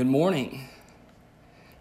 [0.00, 0.66] Good morning.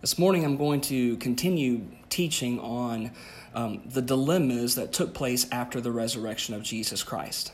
[0.02, 3.12] This morning I'm going to continue teaching on
[3.56, 7.54] um, the dilemmas that took place after the resurrection of Jesus Christ.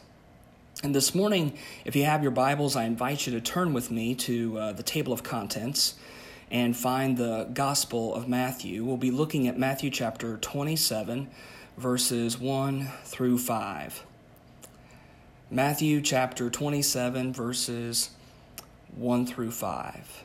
[0.82, 1.56] And this morning,
[1.86, 4.82] if you have your Bibles, I invite you to turn with me to uh, the
[4.82, 5.94] table of contents
[6.50, 8.84] and find the Gospel of Matthew.
[8.84, 11.30] We'll be looking at Matthew chapter 27,
[11.78, 14.04] verses 1 through 5.
[15.52, 18.10] Matthew chapter 27, verses
[18.96, 20.24] 1 through 5.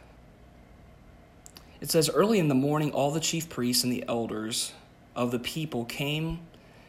[1.80, 4.72] It says, Early in the morning, all the chief priests and the elders
[5.16, 6.40] of the people came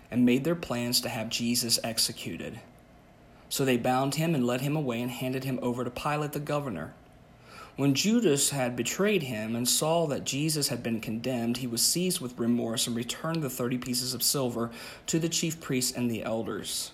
[0.10, 2.60] and made their plans to have Jesus executed.
[3.48, 6.40] So they bound him and led him away and handed him over to Pilate the
[6.40, 6.94] governor.
[7.78, 12.20] When Judas had betrayed him and saw that Jesus had been condemned, he was seized
[12.20, 14.72] with remorse and returned the thirty pieces of silver
[15.08, 16.92] to the chief priests and the elders.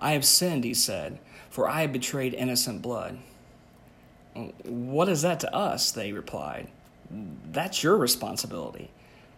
[0.00, 3.18] I have sinned, he said, for I have betrayed innocent blood.
[4.64, 5.92] What is that to us?
[5.92, 6.68] They replied.
[7.10, 8.90] That's your responsibility.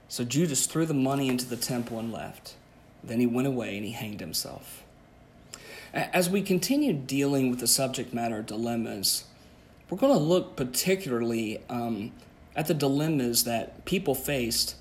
[0.09, 2.55] So Judas threw the money into the temple and left.
[3.05, 4.84] Then he went away and he hanged himself.
[5.92, 9.25] As we continue dealing with the subject matter dilemmas,
[9.89, 12.12] we're going to look particularly um,
[12.55, 14.77] at the dilemmas that people faced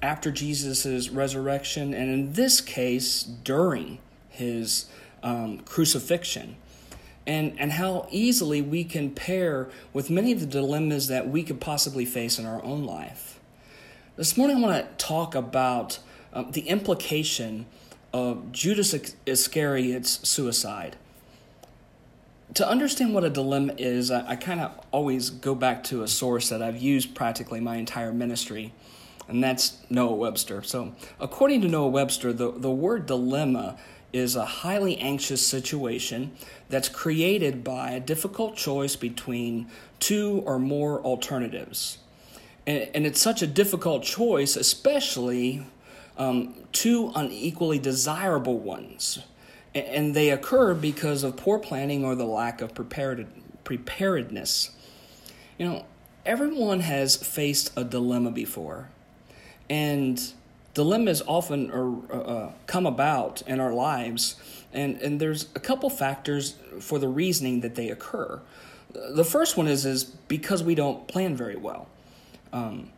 [0.00, 4.86] after Jesus' resurrection, and in this case, during his
[5.24, 6.56] um, crucifixion
[7.28, 11.60] and, and how easily we can pair with many of the dilemmas that we could
[11.60, 13.38] possibly face in our own life.
[14.16, 15.98] This morning, I want to talk about
[16.32, 17.66] um, the implication
[18.14, 18.94] of Judas
[19.26, 20.96] Iscariot's suicide.
[22.54, 26.08] To understand what a dilemma is, I, I kind of always go back to a
[26.08, 28.72] source that I've used practically my entire ministry,
[29.28, 30.62] and that's Noah Webster.
[30.62, 33.76] So, according to Noah Webster, the, the word dilemma
[34.12, 36.32] is a highly anxious situation
[36.68, 39.68] that's created by a difficult choice between
[40.00, 41.98] two or more alternatives.
[42.66, 45.66] And, and it's such a difficult choice, especially
[46.16, 49.20] um, two unequally desirable ones.
[49.74, 53.26] And, and they occur because of poor planning or the lack of prepared,
[53.64, 54.70] preparedness.
[55.58, 55.84] You know,
[56.24, 58.88] everyone has faced a dilemma before.
[59.70, 60.32] And
[60.78, 64.36] dilemmas often are, uh, uh, come about in our lives,
[64.72, 68.40] and, and there's a couple factors for the reasoning that they occur.
[68.92, 71.88] The first one is, is because we don't plan very well.
[72.52, 72.90] Um,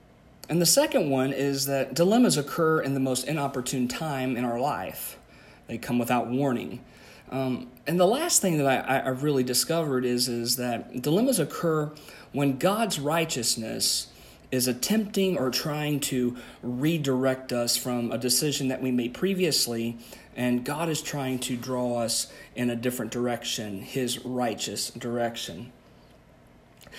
[0.50, 4.60] and the second one is that dilemmas occur in the most inopportune time in our
[4.60, 5.18] life.
[5.66, 6.84] They come without warning.
[7.30, 11.90] Um, and the last thing that I, I really discovered is, is that dilemmas occur
[12.32, 14.08] when God's righteousness
[14.50, 19.96] is attempting or trying to redirect us from a decision that we made previously,
[20.36, 25.72] and God is trying to draw us in a different direction, His righteous direction.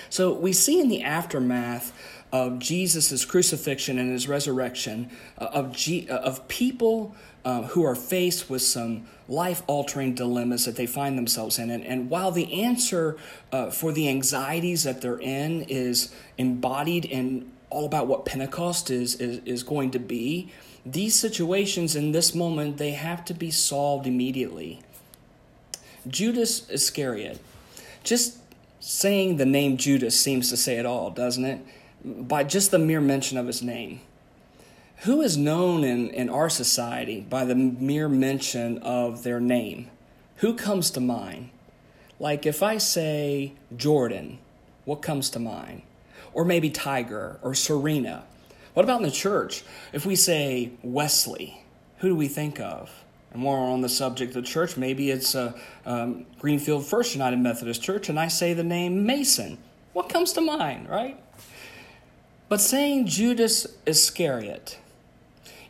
[0.10, 1.92] So we see in the aftermath
[2.32, 7.96] of Jesus' crucifixion and his resurrection, uh, of, G- uh, of people uh, who are
[7.96, 11.70] faced with some life altering dilemmas that they find themselves in.
[11.70, 13.18] And, and while the answer
[13.52, 19.16] uh, for the anxieties that they're in is embodied in all about what Pentecost is,
[19.16, 20.52] is, is going to be,
[20.86, 24.82] these situations in this moment, they have to be solved immediately.
[26.08, 27.40] Judas Iscariot,
[28.04, 28.38] just
[28.80, 31.62] saying the name Judas seems to say it all, doesn't it?
[32.04, 34.02] By just the mere mention of his name.
[35.04, 39.90] Who is known in, in our society by the mere mention of their name?
[40.38, 41.50] Who comes to mind?
[42.20, 44.38] Like if I say Jordan,
[44.86, 45.82] what comes to mind?
[46.34, 48.24] Or maybe Tiger or Serena.
[48.74, 49.64] What about in the church?
[49.92, 51.64] If we say Wesley,
[51.98, 52.92] who do we think of?
[53.32, 57.14] And more on the subject of the church, maybe it's a uh, um, Greenfield First
[57.14, 59.58] United Methodist Church, and I say the name Mason.
[59.94, 61.22] What comes to mind, right?
[62.52, 64.78] But saying Judas Iscariot,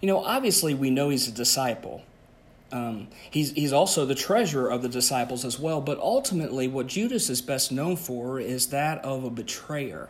[0.02, 2.02] you know, obviously we know he's a disciple.
[2.72, 7.30] Um, he's, he's also the treasurer of the disciples as well, but ultimately, what Judas
[7.30, 10.10] is best known for is that of a betrayer.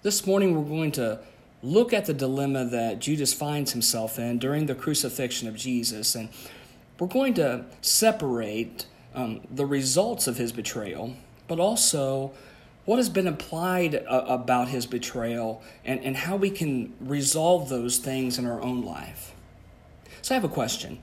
[0.00, 1.18] This morning, we're going to
[1.62, 6.30] look at the dilemma that Judas finds himself in during the crucifixion of Jesus, and
[6.98, 11.12] we're going to separate um, the results of his betrayal,
[11.48, 12.32] but also
[12.86, 17.98] what has been applied uh, about his betrayal and, and how we can resolve those
[17.98, 19.34] things in our own life.
[20.22, 21.00] So, I have a question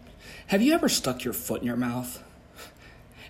[0.47, 2.23] Have you ever stuck your foot in your mouth?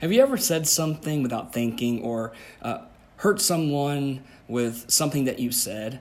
[0.02, 2.80] Have you ever said something without thinking or uh,
[3.18, 6.00] hurt someone with something that you said?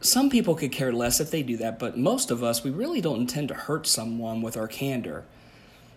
[0.00, 3.00] Some people could care less if they do that, but most of us, we really
[3.00, 5.24] don't intend to hurt someone with our candor.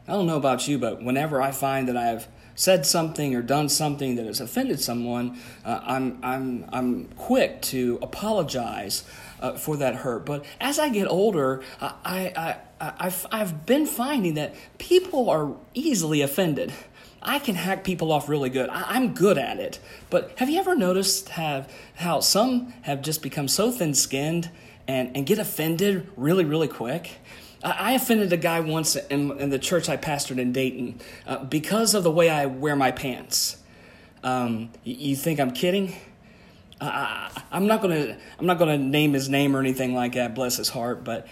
[0.10, 3.70] I don't know about you, but whenever I find that I've said something or done
[3.70, 9.04] something that has offended someone, uh, I'm, I'm, I'm quick to apologize
[9.40, 10.26] uh, for that hurt.
[10.26, 15.56] But as I get older, I, I, I, I've, I've been finding that people are
[15.76, 16.74] easily offended.
[17.22, 18.68] I can hack people off really good.
[18.72, 19.80] I, am good at it.
[20.10, 24.50] But have you ever noticed have, how some have just become so thin skinned
[24.88, 27.20] and, and get offended really, really quick?
[27.64, 31.94] I offended a guy once in, in the church I pastored in Dayton uh, because
[31.94, 33.58] of the way I wear my pants.
[34.24, 35.94] Um, you think I'm kidding?
[36.80, 40.34] Uh, I'm not gonna I'm not gonna name his name or anything like that.
[40.34, 41.28] Bless his heart, but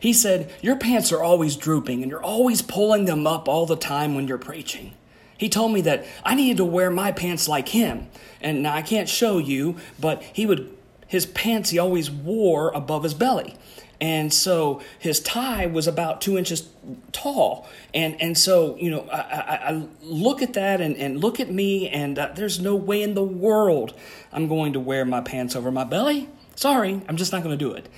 [0.00, 3.76] he said your pants are always drooping and you're always pulling them up all the
[3.76, 4.94] time when you're preaching.
[5.38, 8.08] He told me that I needed to wear my pants like him,
[8.42, 13.02] and now I can't show you, but he would his pants he always wore above
[13.02, 13.56] his belly
[14.00, 16.68] and so his tie was about two inches
[17.12, 21.38] tall and and so you know i, I, I look at that and, and look
[21.40, 23.94] at me and uh, there's no way in the world
[24.32, 27.64] i'm going to wear my pants over my belly sorry i'm just not going to
[27.64, 27.88] do it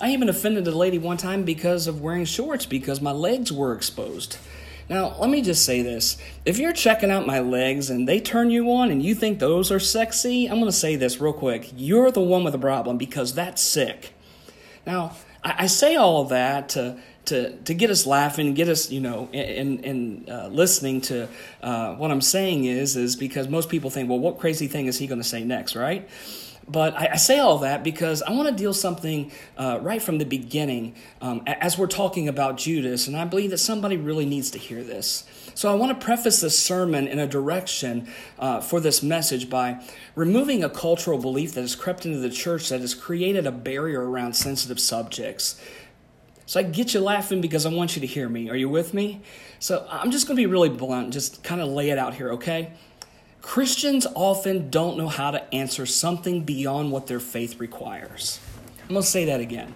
[0.00, 3.74] i even offended a lady one time because of wearing shorts because my legs were
[3.74, 4.36] exposed
[4.90, 6.16] now, let me just say this.
[6.44, 9.70] If you're checking out my legs and they turn you on and you think those
[9.70, 11.70] are sexy, I'm going to say this real quick.
[11.76, 14.14] You're the one with the problem because that's sick.
[14.84, 15.12] Now,
[15.44, 19.28] I, I say all that to to to get us laughing, get us you know,
[19.32, 21.28] and and uh, listening to
[21.62, 24.98] uh, what I'm saying is is because most people think, well, what crazy thing is
[24.98, 26.08] he going to say next, right?
[26.70, 30.18] But I, I, say all that because I want to deal something uh, right from
[30.18, 34.52] the beginning um, as we're talking about Judas, and I believe that somebody really needs
[34.52, 35.24] to hear this.
[35.54, 38.08] So I want to preface this sermon in a direction
[38.38, 39.82] uh, for this message by
[40.14, 44.08] removing a cultural belief that has crept into the church that has created a barrier
[44.08, 45.60] around sensitive subjects.
[46.46, 48.48] So I get you laughing because I want you to hear me.
[48.48, 49.22] Are you with me?
[49.58, 52.32] So I'm just going to be really blunt, just kind of lay it out here,
[52.32, 52.72] okay?
[53.42, 58.38] Christians often don't know how to answer something beyond what their faith requires.
[58.82, 59.74] I'm going to say that again.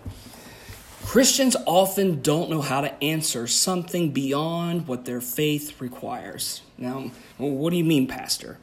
[1.05, 6.63] Christians often don't know how to answer something beyond what their faith requires.
[6.79, 8.59] Now, what do you mean, Pastor?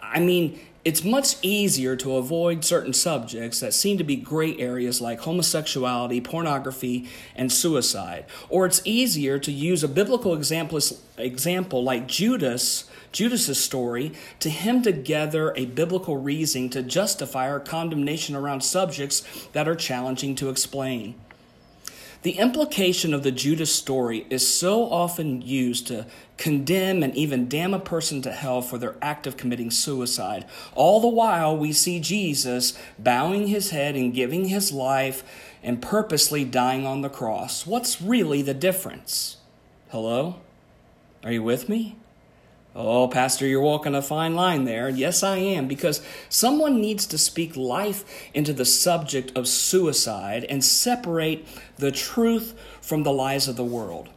[0.00, 5.00] I mean, it's much easier to avoid certain subjects that seem to be gray areas
[5.00, 8.24] like homosexuality, pornography, and suicide.
[8.48, 10.78] Or it's easier to use a biblical example,
[11.18, 18.36] example like Judas Judas's story to hem together a biblical reasoning to justify our condemnation
[18.36, 21.16] around subjects that are challenging to explain.
[22.22, 27.74] The implication of the Judas story is so often used to condemn and even damn
[27.74, 30.44] a person to hell for their act of committing suicide.
[30.74, 35.22] All the while, we see Jesus bowing his head and giving his life
[35.62, 37.66] and purposely dying on the cross.
[37.66, 39.36] What's really the difference?
[39.90, 40.36] Hello?
[41.22, 41.96] Are you with me?
[42.78, 44.90] Oh, Pastor, you're walking a fine line there.
[44.90, 50.62] Yes, I am, because someone needs to speak life into the subject of suicide and
[50.62, 54.10] separate the truth from the lies of the world.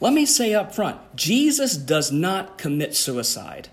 [0.00, 3.68] Let me say up front Jesus does not commit suicide.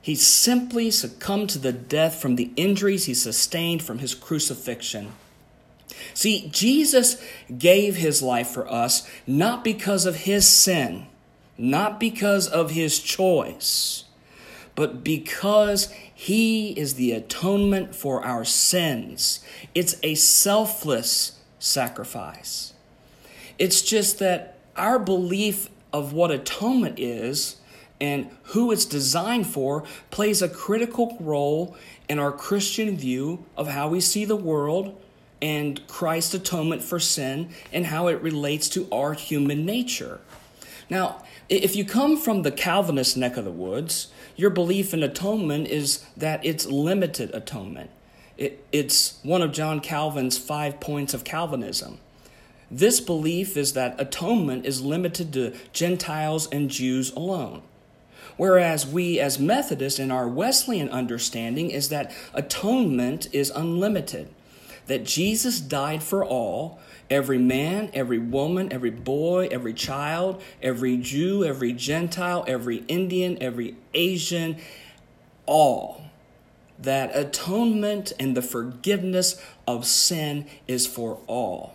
[0.00, 5.10] He simply succumbed to the death from the injuries he sustained from his crucifixion.
[6.12, 7.20] See, Jesus
[7.58, 11.06] gave his life for us not because of his sin
[11.56, 14.04] not because of his choice,
[14.74, 19.44] but because he is the atonement for our sins.
[19.74, 22.72] It's a selfless sacrifice.
[23.58, 27.56] It's just that our belief of what atonement is
[28.00, 31.76] and who it's designed for plays a critical role
[32.08, 35.00] in our Christian view of how we see the world
[35.40, 40.20] and Christ's atonement for sin and how it relates to our human nature.
[40.90, 45.68] Now, if you come from the Calvinist neck of the woods, your belief in atonement
[45.68, 47.90] is that it's limited atonement.
[48.36, 51.98] It, it's one of John Calvin's five points of Calvinism.
[52.70, 57.62] This belief is that atonement is limited to Gentiles and Jews alone.
[58.36, 64.28] Whereas we, as Methodists, in our Wesleyan understanding, is that atonement is unlimited,
[64.86, 71.44] that Jesus died for all, Every man, every woman, every boy, every child, every Jew,
[71.44, 74.56] every Gentile, every Indian, every Asian,
[75.44, 76.02] all.
[76.78, 81.74] That atonement and the forgiveness of sin is for all.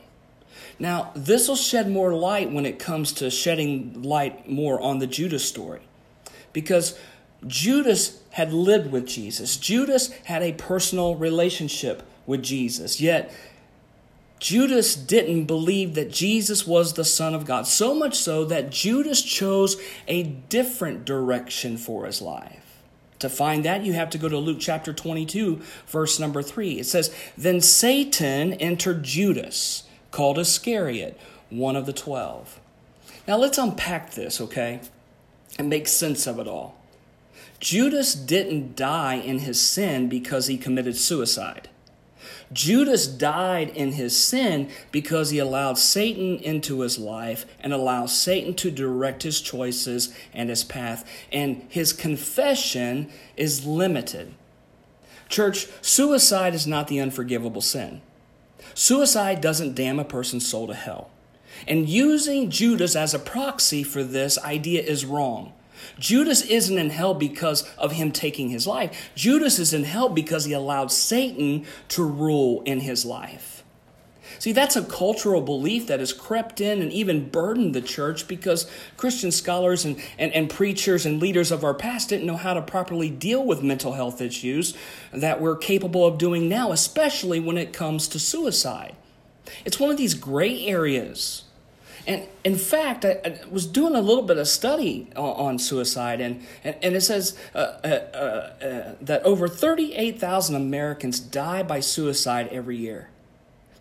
[0.80, 5.08] Now, this will shed more light when it comes to shedding light more on the
[5.08, 5.82] Judas story.
[6.54, 6.98] Because
[7.46, 13.02] Judas had lived with Jesus, Judas had a personal relationship with Jesus.
[13.02, 13.34] Yet,
[14.40, 19.22] Judas didn't believe that Jesus was the Son of God, so much so that Judas
[19.22, 19.76] chose
[20.08, 22.78] a different direction for his life.
[23.18, 26.80] To find that, you have to go to Luke chapter 22, verse number 3.
[26.80, 31.20] It says, Then Satan entered Judas, called Iscariot,
[31.50, 32.60] one of the twelve.
[33.28, 34.82] Now let's unpack this, okay,
[35.58, 36.78] and make sense of it all.
[37.60, 41.68] Judas didn't die in his sin because he committed suicide.
[42.52, 48.56] Judas died in his sin because he allowed Satan into his life and allowed Satan
[48.56, 51.08] to direct his choices and his path.
[51.32, 54.34] And his confession is limited.
[55.28, 58.02] Church, suicide is not the unforgivable sin.
[58.74, 61.12] Suicide doesn't damn a person's soul to hell.
[61.68, 65.54] And using Judas as a proxy for this idea is wrong.
[65.98, 69.12] Judas isn't in hell because of him taking his life.
[69.16, 73.60] Judas is in hell because he allowed Satan to rule in his life.
[74.38, 78.72] See, that's a cultural belief that has crept in and even burdened the church because
[78.96, 82.62] Christian scholars and, and, and preachers and leaders of our past didn't know how to
[82.62, 84.78] properly deal with mental health issues
[85.12, 88.96] that we're capable of doing now, especially when it comes to suicide.
[89.66, 91.44] It's one of these gray areas
[92.08, 96.22] and in fact, I, I, was doing a little bit of study on, on suicide,
[96.22, 101.80] and, and, and, it says uh, uh, uh, uh that over 38,000 Americans die by
[101.80, 103.10] suicide every year.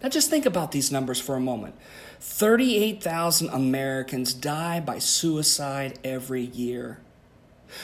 [0.02, 1.74] Now, just think about these numbers for a moment
[2.20, 6.98] 38,000 Americans die by suicide every year.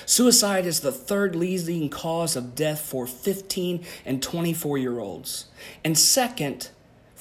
[0.06, 5.46] Suicide is the third leading cause of death for 15 and 24 year olds.
[5.84, 6.70] And second,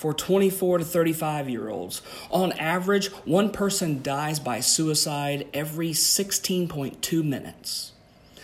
[0.03, 2.01] for 24 to 35 year olds.
[2.29, 7.93] On average, one person dies by suicide every 16.2 minutes.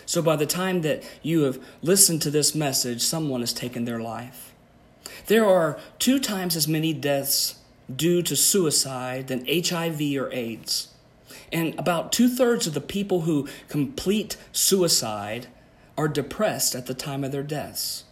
[0.05, 3.99] So by the time that you have listened to this message, someone has taken their
[3.99, 4.53] life.
[5.27, 7.55] There are two times as many deaths
[7.93, 10.93] due to suicide than HIV or AIDS.
[11.51, 15.47] And about two thirds of the people who complete suicide
[15.97, 18.05] are depressed at the time of their deaths.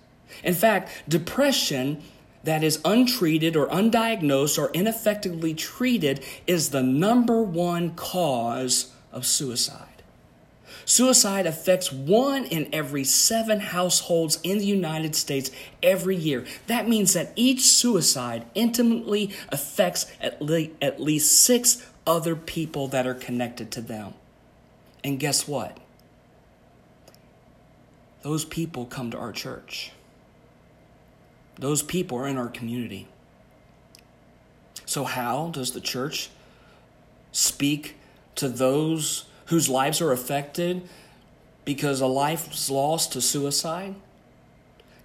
[0.44, 2.04] In fact, depression
[2.48, 10.02] that is untreated or undiagnosed or ineffectively treated is the number one cause of suicide.
[10.86, 15.52] Suicide affects one in every seven households in the United States
[15.84, 16.46] every year.
[16.68, 23.06] That means that each suicide intimately affects at, le- at least six other people that
[23.06, 24.14] are connected to them.
[25.04, 25.78] And guess what?
[28.22, 29.92] Those people come to our church.
[31.60, 33.08] Those people are in our community.
[34.86, 36.30] So, how does the church
[37.32, 37.96] speak
[38.36, 40.88] to those whose lives are affected
[41.66, 43.96] because a life is lost to suicide?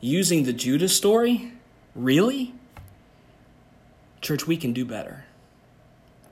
[0.01, 1.53] Using the Judas story?
[1.95, 2.55] Really?
[4.21, 5.25] Church, we can do better.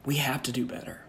[0.05, 1.03] We have to do better.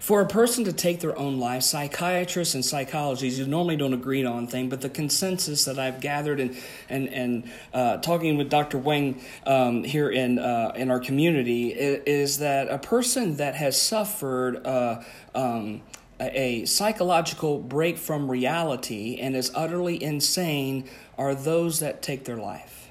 [0.00, 4.46] For a person to take their own life, psychiatrists and psychologists normally don't agree on
[4.46, 6.56] things, but the consensus that I've gathered and
[6.88, 8.78] and and uh, talking with Dr.
[8.78, 13.80] Wang um, here in uh, in our community is, is, that a person that has
[13.80, 14.66] suffered.
[14.66, 15.02] Uh,
[15.34, 15.82] um,
[16.22, 22.90] a psychological break from reality and is utterly insane are those that take their life.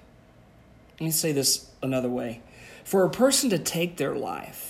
[1.00, 2.42] Let me say this another way.
[2.84, 4.69] For a person to take their life,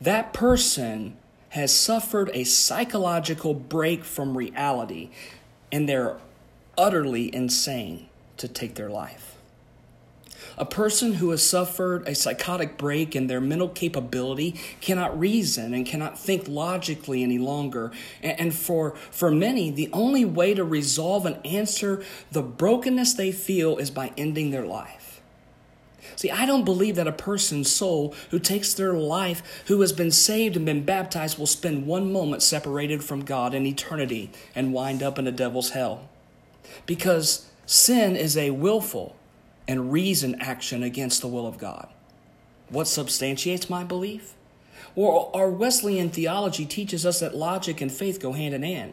[0.00, 1.16] that person
[1.50, 5.10] has suffered a psychological break from reality
[5.72, 6.16] and they're
[6.78, 9.36] utterly insane to take their life.
[10.56, 15.86] A person who has suffered a psychotic break in their mental capability cannot reason and
[15.86, 17.92] cannot think logically any longer.
[18.22, 22.02] And for, for many, the only way to resolve and answer
[22.32, 24.99] the brokenness they feel is by ending their life.
[26.20, 30.10] See, I don't believe that a person's soul who takes their life, who has been
[30.10, 35.02] saved and been baptized, will spend one moment separated from God in eternity and wind
[35.02, 36.10] up in the devil's hell.
[36.84, 39.16] Because sin is a willful
[39.66, 41.88] and reason action against the will of God.
[42.68, 44.34] What substantiates my belief?
[44.94, 48.92] Well, our Wesleyan theology teaches us that logic and faith go hand in hand.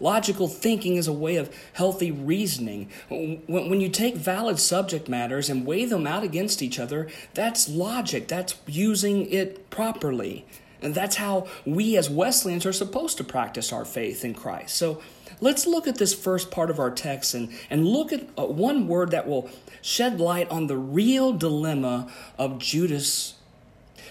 [0.00, 2.90] Logical thinking is a way of healthy reasoning.
[3.08, 8.28] When you take valid subject matters and weigh them out against each other, that's logic.
[8.28, 10.44] That's using it properly.
[10.82, 14.74] And that's how we as Wesleyans are supposed to practice our faith in Christ.
[14.76, 15.00] So
[15.40, 18.88] let's look at this first part of our text and, and look at uh, one
[18.88, 19.48] word that will
[19.80, 23.34] shed light on the real dilemma of Judas.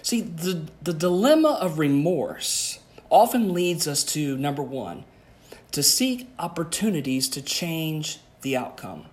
[0.01, 5.03] See, the, the dilemma of remorse often leads us to number one,
[5.71, 9.05] to seek opportunities to change the outcome.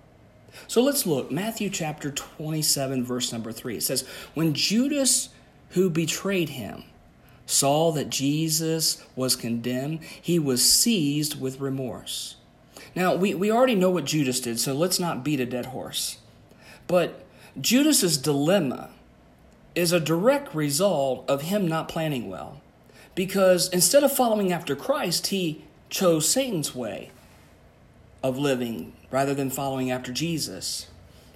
[0.67, 1.31] So let's look.
[1.31, 3.77] Matthew chapter 27, verse number 3.
[3.77, 5.29] It says, When Judas,
[5.71, 6.85] who betrayed him,
[7.47, 12.37] saw that Jesus was condemned, he was seized with remorse.
[12.95, 16.19] Now, we, we already know what Judas did, so let's not beat a dead horse.
[16.87, 17.25] But
[17.61, 18.91] Judas's dilemma
[19.75, 22.61] is a direct result of him not planning well.
[23.15, 27.11] Because instead of following after Christ, he chose Satan's way
[28.23, 30.89] of living rather than following after Jesus.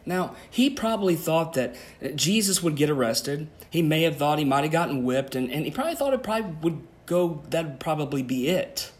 [0.05, 1.77] Now, he probably thought that
[2.17, 3.49] Jesus would get arrested.
[3.71, 6.23] He may have thought he might have gotten whipped, and, and he probably thought it
[6.23, 8.91] probably would go, that would probably be it.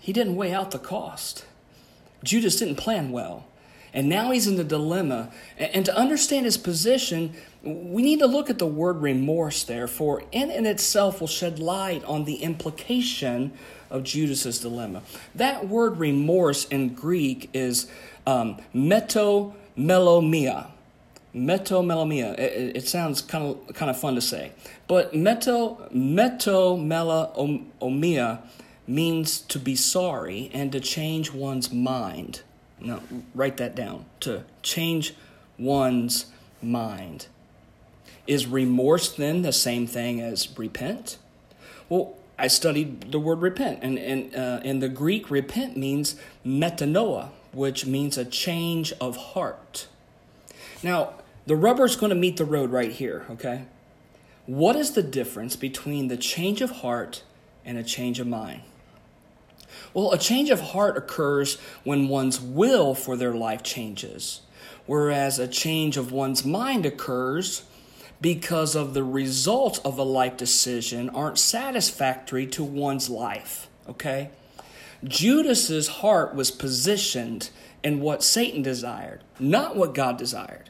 [0.00, 1.44] He didn't weigh out the cost.
[2.22, 3.46] Judas didn't plan well.
[3.92, 5.32] And now he's in the dilemma.
[5.58, 10.22] And to understand his position, we need to look at the word remorse there, for
[10.32, 13.52] in and itself will shed light on the implication
[13.90, 15.02] of Judas's dilemma.
[15.34, 17.86] That word remorse in Greek is
[18.26, 20.68] um, meto melomia.
[21.34, 22.38] Metomelomia.
[22.38, 24.50] It, it, sounds kind of kind of fun to say,
[24.88, 28.40] but meto metomelomia
[28.86, 32.42] means to be sorry and to change one's mind.
[32.80, 33.00] Now,
[33.34, 34.06] write that down.
[34.20, 35.14] To change
[35.58, 36.26] one's
[36.60, 37.26] mind.
[38.30, 41.18] Is remorse then the same thing as repent?
[41.88, 46.14] Well, I studied the word repent, and, and uh, in the Greek, repent means
[46.46, 49.88] metanoia, which means a change of heart.
[50.80, 51.14] Now,
[51.46, 53.64] the rubber's going to meet the road right here, okay?
[54.46, 57.24] What is the difference between the change of heart
[57.64, 58.62] and a change of mind?
[59.92, 64.42] Well, a change of heart occurs when one's will for their life changes,
[64.86, 67.64] whereas a change of one's mind occurs
[68.20, 74.30] because of the results of a life decision aren't satisfactory to one's life, okay?
[75.02, 77.50] Judas's heart was positioned
[77.82, 80.68] in what Satan desired, not what God desired.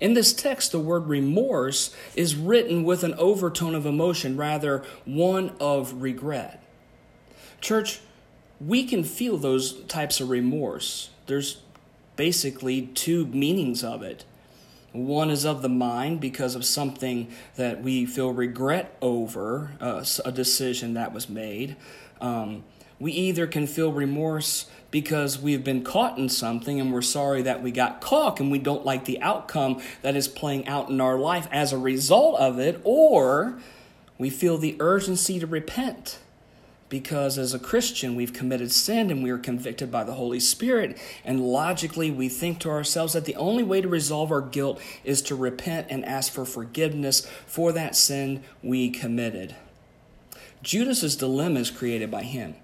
[0.00, 5.54] In this text, the word remorse is written with an overtone of emotion, rather, one
[5.60, 6.60] of regret.
[7.60, 8.00] Church,
[8.60, 11.10] we can feel those types of remorse.
[11.26, 11.60] There's
[12.16, 14.24] basically two meanings of it.
[14.94, 17.26] One is of the mind because of something
[17.56, 21.74] that we feel regret over, uh, a decision that was made.
[22.20, 22.62] Um,
[23.00, 27.60] we either can feel remorse because we've been caught in something and we're sorry that
[27.60, 31.18] we got caught and we don't like the outcome that is playing out in our
[31.18, 33.58] life as a result of it, or
[34.16, 36.20] we feel the urgency to repent
[36.94, 40.96] because as a Christian, we've committed sin and we are convicted by the Holy Spirit.
[41.24, 45.20] And logically, we think to ourselves that the only way to resolve our guilt is
[45.22, 49.56] to repent and ask for forgiveness for that sin we committed.
[50.62, 52.54] Judas's dilemma is created by him.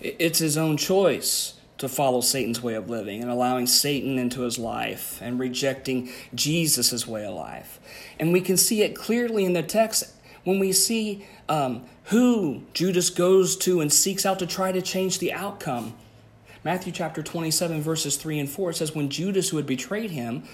[0.00, 4.58] It's his own choice to follow Satan's way of living and allowing Satan into his
[4.58, 7.78] life and rejecting Jesus' way of life.
[8.18, 10.14] And we can see it clearly in the text
[10.48, 15.18] when we see um, who Judas goes to and seeks out to try to change
[15.18, 15.92] the outcome.
[16.64, 20.44] Matthew chapter 27, verses 3 and 4 says, When Judas, who had betrayed him,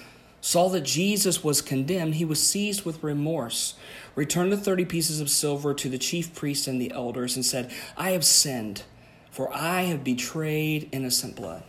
[0.41, 3.75] saw that Jesus was condemned, he was seized with remorse,
[4.17, 7.71] returned the 30 pieces of silver to the chief priests and the elders, and said,
[7.97, 8.83] I have sinned
[9.31, 11.63] for I have betrayed innocent blood.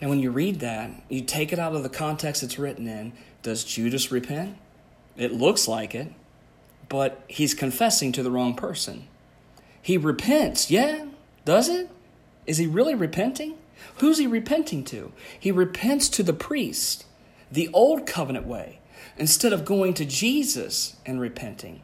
[0.00, 3.12] And when you read that, you take it out of the context it's written in.
[3.44, 4.56] Does Judas repent?
[5.16, 6.12] It looks like it,
[6.88, 9.06] but he's confessing to the wrong person.
[9.80, 11.06] He repents, yeah,
[11.44, 11.90] does it?
[12.46, 13.56] Is he really repenting?
[13.98, 15.12] Who's he repenting to?
[15.38, 17.04] He repents to the priest,
[17.50, 18.80] the old covenant way,
[19.16, 21.82] instead of going to Jesus and repenting.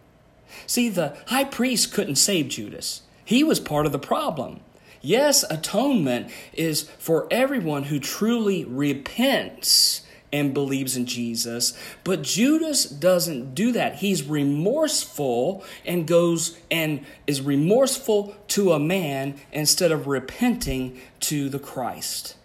[0.66, 3.02] See, the high priest couldn't save Judas.
[3.24, 4.60] He was part of the problem.
[5.02, 11.76] Yes, atonement is for everyone who truly repents and believes in Jesus.
[12.04, 13.96] But Judas doesn't do that.
[13.96, 21.58] He's remorseful and goes and is remorseful to a man instead of repenting to the
[21.58, 22.36] Christ.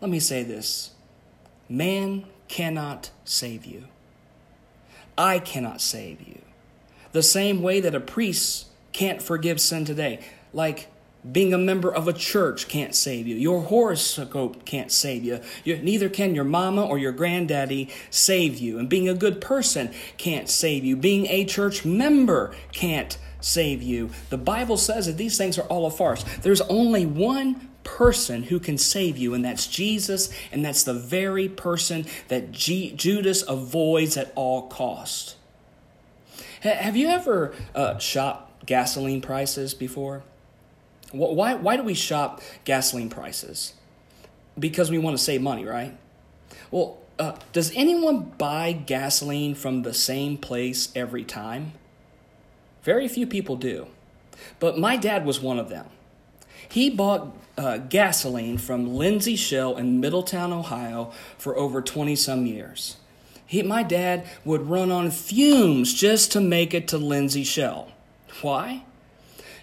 [0.00, 0.92] Let me say this
[1.68, 3.84] man cannot save you.
[5.16, 6.40] I cannot save you.
[7.12, 10.20] The same way that a priest can't forgive sin today.
[10.52, 10.88] Like
[11.30, 13.34] being a member of a church can't save you.
[13.36, 15.40] Your horoscope can't save you.
[15.64, 18.78] Neither can your mama or your granddaddy save you.
[18.78, 20.96] And being a good person can't save you.
[20.96, 24.10] Being a church member can't save you.
[24.30, 26.24] The Bible says that these things are all a farce.
[26.42, 31.48] There's only one person who can save you, and that's Jesus, and that's the very
[31.48, 35.36] person that G- Judas avoids at all cost.
[36.60, 40.22] Have you ever uh, shopped gasoline prices before?
[41.12, 43.72] Why, why do we shop gasoline prices?
[44.58, 45.96] because we want to save money, right?
[46.70, 51.72] Well, uh, does anyone buy gasoline from the same place every time?
[52.82, 53.88] Very few people do.
[54.60, 55.86] But my dad was one of them.
[56.68, 62.96] He bought uh, gasoline from Lindsay Shell in Middletown, Ohio for over 20 some years.
[63.46, 67.90] He, my dad would run on fumes just to make it to Lindsay Shell.
[68.42, 68.84] Why?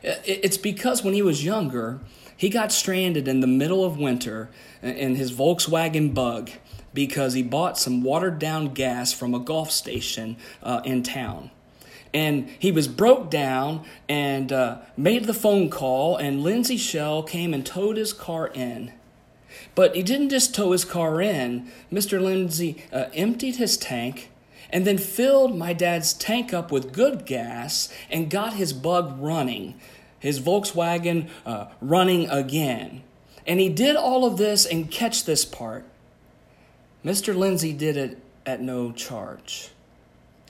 [0.06, 2.00] It's because when he was younger,
[2.38, 4.50] he got stranded in the middle of winter
[4.82, 6.52] in his Volkswagen Bug
[6.94, 11.50] because he bought some watered down gas from a Gulf station uh, in town.
[12.14, 17.54] And he was broke down and uh, made the phone call, and Lindsay Shell came
[17.54, 18.94] and towed his car in.
[19.74, 21.70] But he didn't just tow his car in.
[21.92, 22.22] Mr.
[22.22, 24.30] Lindsay uh, emptied his tank
[24.76, 29.80] and then filled my dad's tank up with good gas and got his bug running,
[30.20, 33.02] his Volkswagen uh, running again.
[33.48, 35.86] And he did all of this and catch this part.
[37.06, 37.34] Mr.
[37.34, 39.70] Lindsay did it at no charge.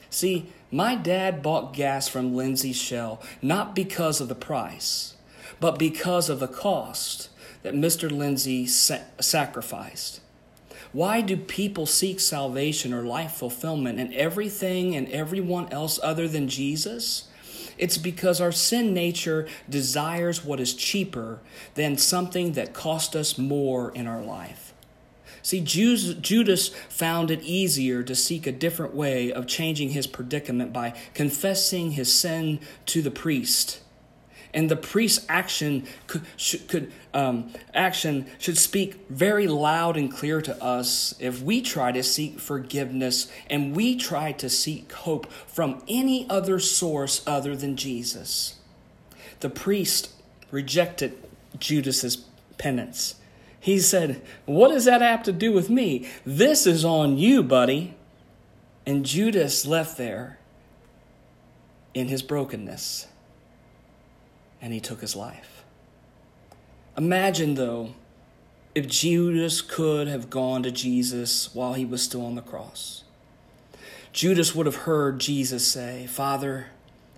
[0.09, 5.13] See, my dad bought gas from Lindsay Shell not because of the price,
[5.59, 7.29] but because of the cost
[7.61, 8.09] that Mr.
[8.09, 10.21] Lindsay sa- sacrificed.
[10.95, 16.47] Why do people seek salvation or life fulfillment in everything and everyone else other than
[16.47, 17.27] Jesus?
[17.77, 21.41] It's because our sin nature desires what is cheaper
[21.73, 24.73] than something that cost us more in our life.
[25.41, 30.97] See, Judas found it easier to seek a different way of changing his predicament by
[31.13, 33.81] confessing his sin to the priest
[34.55, 40.41] and the priest's action could, should, could um, action should speak very loud and clear
[40.41, 45.83] to us if we try to seek forgiveness and we try to seek hope from
[45.89, 48.55] any other source other than Jesus.
[49.41, 50.13] The priest
[50.49, 51.21] rejected
[51.59, 52.25] Judas's
[52.57, 53.15] penance.
[53.59, 56.07] He said, What does that have to do with me?
[56.25, 57.95] This is on you, buddy.
[58.85, 60.39] And Judas left there
[61.93, 63.07] in his brokenness
[64.65, 65.63] and he took his life.
[66.97, 67.93] Imagine, though,
[68.73, 73.03] if Judas could have gone to Jesus while he was still on the cross.
[74.11, 76.65] Judas would have heard Jesus say, Father,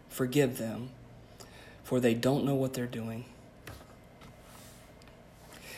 [0.09, 0.89] forgive them,
[1.85, 3.23] for they don't know what they're doing.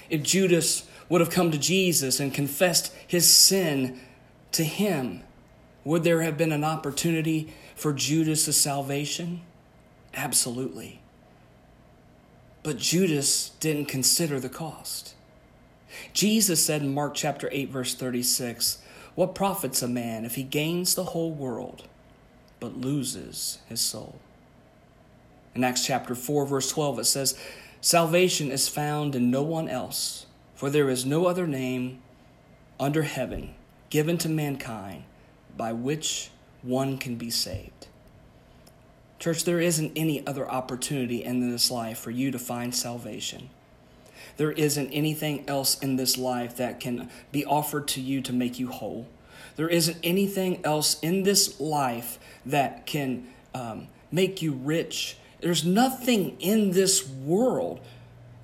[0.10, 4.00] If Judas would have come to Jesus and confessed his sin
[4.54, 5.22] to him,
[5.84, 9.42] would there have been an opportunity for Judas' salvation?
[10.16, 11.00] Absolutely.
[12.62, 15.16] But Judas didn't consider the cost.
[16.14, 18.80] Jesus said in Mark chapter 8 verse 36,
[19.16, 21.84] "What profits a man if he gains the whole world
[22.60, 24.20] but loses his soul?"
[25.56, 27.36] In Acts chapter 4 verse 12 it says,
[27.82, 32.02] "Salvation is found in no one else, for there is no other name
[32.80, 33.56] under heaven
[33.90, 35.04] given to mankind
[35.58, 36.30] by which
[36.62, 37.88] one can be saved."
[39.20, 43.50] Church, there isn't any other opportunity in this life for you to find salvation.
[44.38, 48.58] There isn't anything else in this life that can be offered to you to make
[48.58, 49.08] you whole.
[49.58, 55.18] There isn't anything else in this life that can um, make you rich.
[55.42, 57.82] There's nothing in this world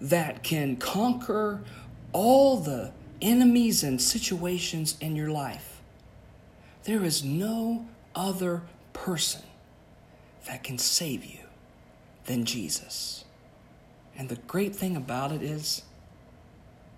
[0.01, 1.63] that can conquer
[2.11, 5.81] all the enemies and situations in your life.
[6.83, 9.41] There is no other person
[10.45, 11.39] that can save you
[12.25, 13.25] than Jesus.
[14.17, 15.83] And the great thing about it is,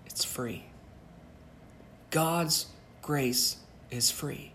[0.06, 0.64] it's free.
[2.10, 2.66] God's
[3.02, 3.56] grace
[3.90, 4.52] is free.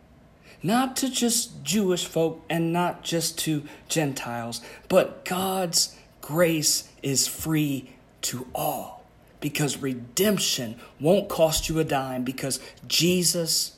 [0.61, 7.89] Not to just Jewish folk and not just to Gentiles, but God's grace is free
[8.21, 9.03] to all
[9.41, 13.75] because redemption won't cost you a dime because Jesus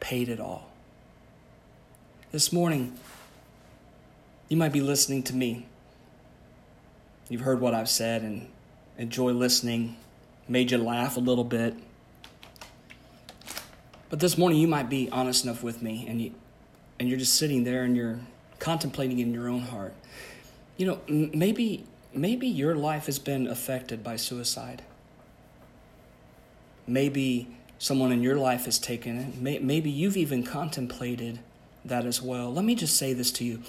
[0.00, 0.68] paid it all.
[2.32, 2.98] This morning,
[4.54, 5.66] you might be listening to me.
[7.28, 8.48] You've heard what I've said and
[8.96, 9.96] enjoy listening,
[10.46, 11.74] made you laugh a little bit.
[14.10, 16.34] But this morning you might be honest enough with me and you
[17.00, 18.20] and you're just sitting there and you're
[18.60, 19.92] contemplating in your own heart.
[20.76, 24.84] You know, maybe maybe your life has been affected by suicide.
[26.86, 27.48] Maybe
[27.80, 29.62] someone in your life has taken it.
[29.64, 31.40] Maybe you've even contemplated
[31.84, 32.52] that as well.
[32.52, 33.60] Let me just say this to you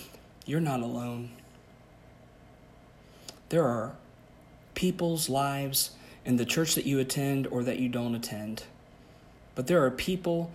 [0.46, 1.32] you're not alone.
[3.50, 3.96] There are
[4.74, 5.92] people's lives
[6.26, 8.64] in the church that you attend or that you don't attend.
[9.56, 10.52] But there are people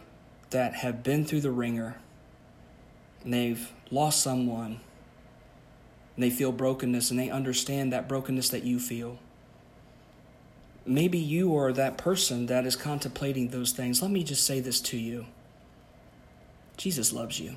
[0.50, 1.96] that have been through the wringer
[3.24, 4.80] and they've lost someone
[6.16, 9.18] and they feel brokenness and they understand that brokenness that you feel.
[10.86, 14.02] maybe you are that person that is contemplating those things.
[14.02, 15.26] Let me just say this to you
[16.76, 17.56] Jesus loves you.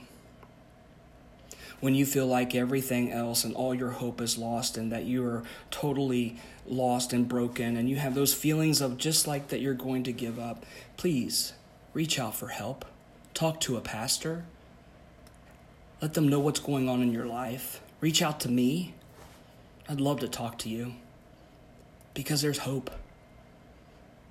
[1.84, 5.26] When you feel like everything else and all your hope is lost and that you
[5.26, 9.74] are totally lost and broken and you have those feelings of just like that you're
[9.74, 10.66] going to give up,
[10.96, 11.52] please
[11.94, 12.86] reach out for help.
[13.34, 14.46] Talk to a pastor.
[16.02, 17.82] Let them know what's going on in your life.
[18.00, 18.94] Reach out to me.
[19.90, 20.94] I'd love to talk to you
[22.14, 22.92] because there's hope.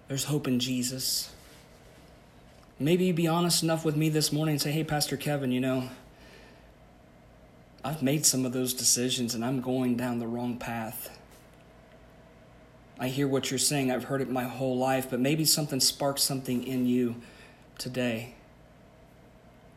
[0.08, 1.30] There's hope in Jesus.
[2.78, 5.60] Maybe you be honest enough with me this morning and say, hey, Pastor Kevin, you
[5.60, 5.90] know,
[7.84, 11.18] I've made some of those decisions and I'm going down the wrong path.
[12.98, 13.90] I hear what you're saying.
[13.90, 17.16] I've heard it my whole life, but maybe something sparked something in you
[17.78, 18.34] today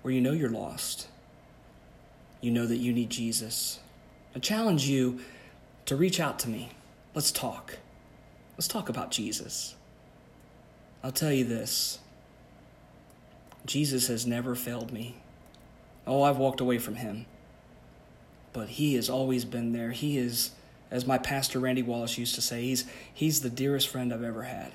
[0.03, 1.07] where you know you're lost.
[2.41, 3.79] You know that you need Jesus.
[4.35, 5.19] I challenge you
[5.87, 6.69] to reach out to me.
[7.15, 7.79] Let's talk.
[8.55, 9.73] Let's talk about Jesus.
[11.03, 11.99] I'll tell you this
[13.65, 15.15] Jesus has never failed me.
[16.05, 17.25] Oh, I've walked away from him.
[18.55, 19.91] But he has always been there.
[19.91, 20.51] He is,
[20.89, 24.43] as my pastor Randy Wallace used to say, he's, he's the dearest friend I've ever
[24.43, 24.71] had.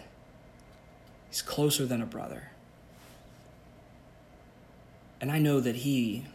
[1.31, 2.51] He's closer than a brother.
[5.19, 6.27] And I know that he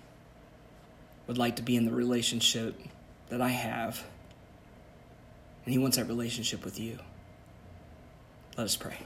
[1.28, 2.80] would like to be in the relationship
[3.30, 4.04] that I have.
[5.66, 6.98] And he wants that relationship with you.
[8.58, 8.98] Let us pray.